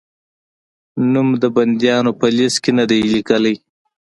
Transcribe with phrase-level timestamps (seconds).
[1.11, 3.55] نوم د بندیانو په لېسټ کې نه شې لیکلای؟